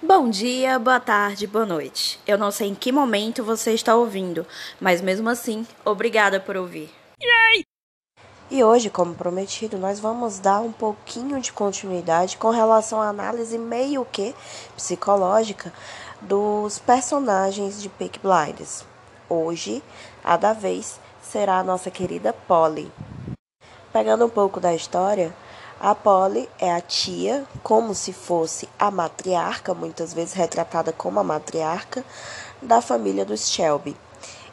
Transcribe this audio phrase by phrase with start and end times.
[0.00, 2.20] Bom dia, boa tarde, boa noite.
[2.24, 4.46] Eu não sei em que momento você está ouvindo,
[4.80, 6.88] mas mesmo assim, obrigada por ouvir.
[7.20, 7.64] Yay!
[8.48, 13.58] E hoje, como prometido, nós vamos dar um pouquinho de continuidade com relação à análise
[13.58, 14.36] meio que
[14.76, 15.72] psicológica
[16.20, 18.84] dos personagens de Peak Blinders.
[19.28, 19.82] Hoje,
[20.22, 22.88] a da vez será a nossa querida Polly.
[23.92, 25.34] Pegando um pouco da história,
[25.80, 31.24] a Polly é a tia, como se fosse a matriarca, muitas vezes retratada como a
[31.24, 32.04] matriarca
[32.60, 33.96] da família dos Shelby.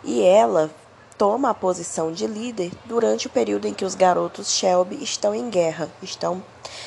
[0.04, 0.70] E ela
[1.18, 5.50] toma a posição de líder durante o período em que os garotos Shelby estão em
[5.50, 6.44] guerra, estão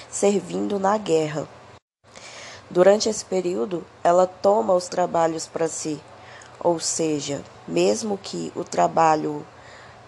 [0.08, 1.48] servindo na guerra.
[2.70, 6.00] Durante esse período, ela toma os trabalhos para si,
[6.60, 9.44] ou seja, mesmo que o trabalho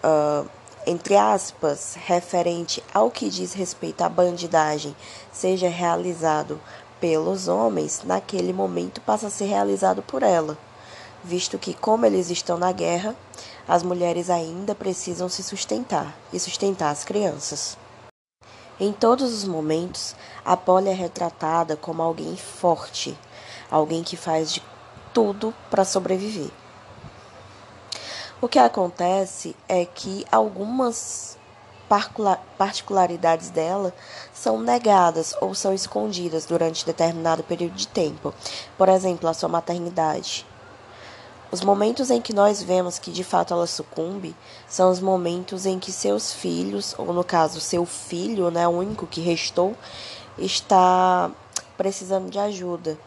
[0.03, 0.47] uh,
[0.85, 4.95] entre aspas, referente ao que diz respeito à bandidagem,
[5.31, 6.59] seja realizado
[6.99, 10.57] pelos homens, naquele momento passa a ser realizado por ela,
[11.23, 13.15] visto que, como eles estão na guerra,
[13.67, 17.77] as mulheres ainda precisam se sustentar e sustentar as crianças.
[18.79, 23.17] Em todos os momentos, a Polly é retratada como alguém forte,
[23.69, 24.63] alguém que faz de
[25.13, 26.49] tudo para sobreviver.
[28.41, 31.37] O que acontece é que algumas
[32.57, 33.93] particularidades dela
[34.33, 38.33] são negadas ou são escondidas durante determinado período de tempo.
[38.79, 40.43] Por exemplo, a sua maternidade.
[41.51, 44.35] Os momentos em que nós vemos que de fato ela sucumbe
[44.67, 49.05] são os momentos em que seus filhos, ou no caso seu filho, né, o único
[49.05, 49.75] que restou,
[50.35, 51.29] está
[51.77, 52.97] precisando de ajuda,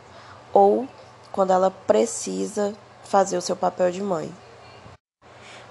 [0.52, 0.86] ou
[1.32, 4.32] quando ela precisa fazer o seu papel de mãe.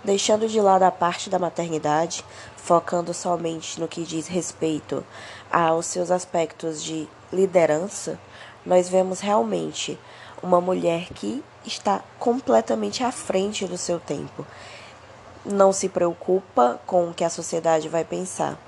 [0.04, 2.26] Deixando de lado a parte da maternidade,
[2.58, 5.02] focando somente no que diz respeito
[5.50, 8.20] aos seus aspectos de liderança,
[8.66, 9.98] nós vemos realmente
[10.42, 14.46] uma mulher que está completamente à frente do seu tempo.
[15.46, 18.60] Não se preocupa com o que a sociedade vai pensar.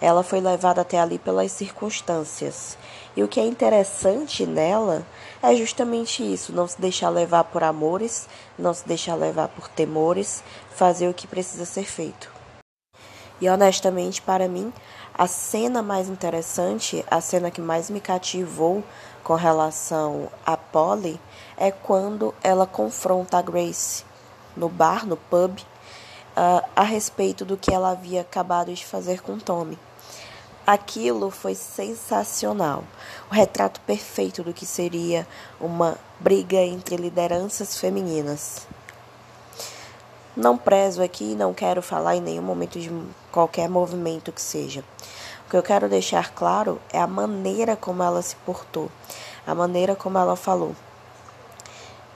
[0.00, 2.76] Ela foi levada até ali pelas circunstâncias.
[3.16, 5.06] E o que é interessante nela
[5.42, 8.28] é justamente isso: não se deixar levar por amores,
[8.58, 10.42] não se deixar levar por temores,
[10.74, 12.32] fazer o que precisa ser feito.
[13.40, 14.72] E honestamente, para mim,
[15.12, 18.82] a cena mais interessante, a cena que mais me cativou
[19.22, 21.20] com relação a Polly,
[21.56, 24.04] é quando ela confronta a Grace
[24.56, 25.58] no bar, no pub,
[26.36, 29.78] uh, a respeito do que ela havia acabado de fazer com Tommy.
[30.66, 32.84] Aquilo foi sensacional.
[33.30, 35.26] O retrato perfeito do que seria
[35.60, 38.66] uma briga entre lideranças femininas.
[40.36, 42.90] Não prezo aqui, não quero falar em nenhum momento de
[43.30, 44.82] qualquer movimento que seja.
[45.46, 48.90] O que eu quero deixar claro é a maneira como ela se portou,
[49.46, 50.74] a maneira como ela falou.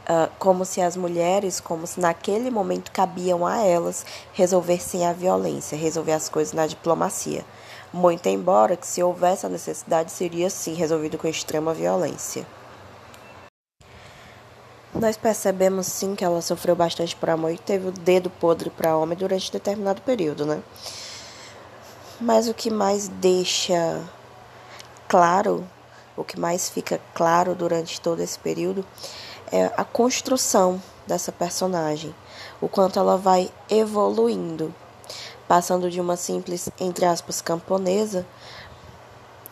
[0.09, 5.13] Uh, como se as mulheres, como se naquele momento cabiam a elas resolver sem a
[5.13, 7.45] violência, resolver as coisas na diplomacia.
[7.93, 12.47] Muito embora que se houvesse a necessidade seria sim resolvido com extrema violência.
[14.95, 18.97] Nós percebemos sim que ela sofreu bastante por amor e teve o dedo podre para
[18.97, 20.63] homem durante determinado período, né?
[22.19, 24.03] Mas o que mais deixa
[25.07, 25.65] claro,
[26.17, 28.85] o que mais fica claro durante todo esse período
[29.53, 32.15] é a construção dessa personagem,
[32.61, 34.75] o quanto ela vai evoluindo
[35.49, 38.27] passando de uma simples, entre aspas, camponesa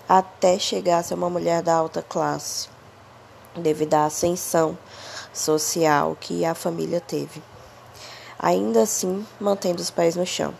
[0.06, 2.68] até chegar a ser uma mulher da alta classe,
[3.56, 4.78] devido à ascensão
[5.32, 7.42] social que a família teve.
[8.38, 10.54] Ainda assim, mantendo os pés no chão.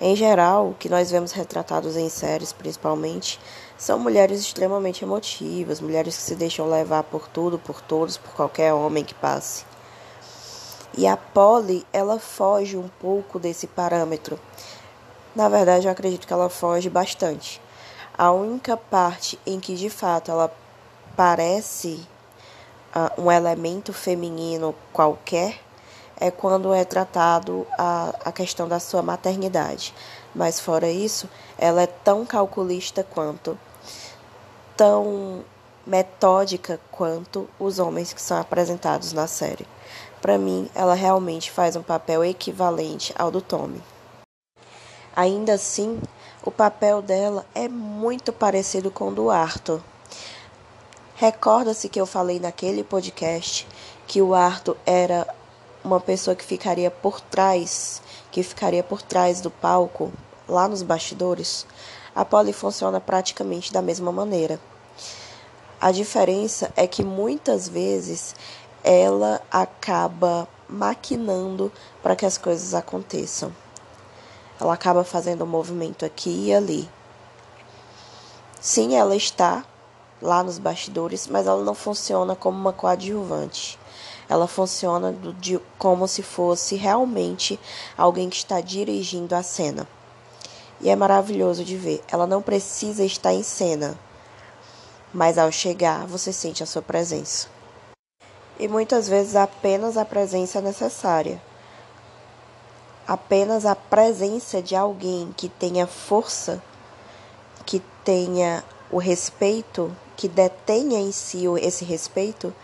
[0.00, 3.38] Em geral, o que nós vemos retratados em séries, principalmente,
[3.76, 8.72] são mulheres extremamente emotivas, mulheres que se deixam levar por tudo, por todos, por qualquer
[8.72, 9.64] homem que passe.
[10.96, 14.38] E a Polly, ela foge um pouco desse parâmetro.
[15.34, 17.60] Na verdade, eu acredito que ela foge bastante.
[18.16, 20.54] A única parte em que de fato ela
[21.16, 22.00] parece
[22.94, 25.63] uh, um elemento feminino qualquer
[26.18, 29.94] é quando é tratado a, a questão da sua maternidade.
[30.34, 31.28] Mas fora isso,
[31.58, 33.58] ela é tão calculista quanto,
[34.76, 35.44] tão
[35.86, 39.66] metódica quanto os homens que são apresentados na série.
[40.20, 43.82] Para mim, ela realmente faz um papel equivalente ao do Tommy.
[45.14, 46.00] Ainda assim,
[46.42, 49.80] o papel dela é muito parecido com o do Arthur.
[51.14, 53.66] Recorda-se que eu falei naquele podcast
[54.06, 55.26] que o Arthur era
[55.84, 58.00] uma pessoa que ficaria por trás,
[58.32, 60.10] que ficaria por trás do palco,
[60.48, 61.66] lá nos bastidores.
[62.14, 64.58] A Polly funciona praticamente da mesma maneira.
[65.80, 68.34] A diferença é que muitas vezes
[68.82, 71.70] ela acaba maquinando
[72.02, 73.54] para que as coisas aconteçam.
[74.58, 76.88] Ela acaba fazendo um movimento aqui e ali.
[78.60, 79.64] Sim, ela está
[80.22, 83.78] lá nos bastidores, mas ela não funciona como uma coadjuvante.
[84.28, 87.58] Ela funciona do, de, como se fosse realmente
[87.96, 89.86] alguém que está dirigindo a cena.
[90.80, 92.02] E é maravilhoso de ver.
[92.10, 93.98] Ela não precisa estar em cena,
[95.12, 97.48] mas ao chegar você sente a sua presença.
[98.58, 101.42] E muitas vezes apenas a presença é necessária.
[103.06, 106.62] Apenas a presença de alguém que tenha força,
[107.66, 112.54] que tenha o respeito, que detenha em si esse respeito,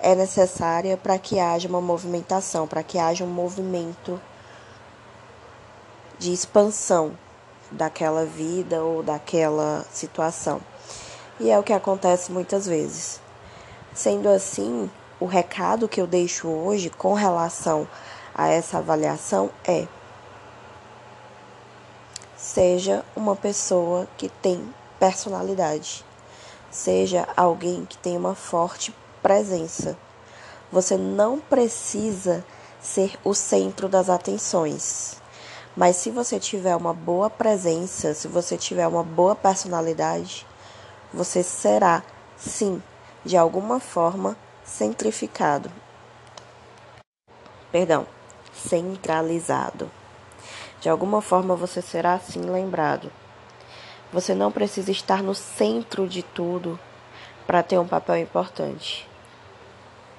[0.00, 4.20] é necessária para que haja uma movimentação, para que haja um movimento
[6.18, 7.16] de expansão
[7.70, 10.60] daquela vida ou daquela situação.
[11.40, 13.20] E é o que acontece muitas vezes.
[13.94, 14.90] Sendo assim,
[15.20, 17.86] o recado que eu deixo hoje com relação
[18.34, 19.86] a essa avaliação é:
[22.36, 26.04] seja uma pessoa que tem personalidade,
[26.70, 29.96] seja alguém que tem uma forte presença.
[30.70, 32.44] Você não precisa
[32.80, 35.20] ser o centro das atenções.
[35.76, 40.46] Mas se você tiver uma boa presença, se você tiver uma boa personalidade,
[41.12, 42.02] você será,
[42.36, 42.82] sim,
[43.24, 45.70] de alguma forma, centrificado.
[47.70, 48.06] Perdão,
[48.52, 49.90] centralizado.
[50.80, 53.10] De alguma forma você será assim lembrado.
[54.12, 56.78] Você não precisa estar no centro de tudo
[57.48, 59.08] para ter um papel importante.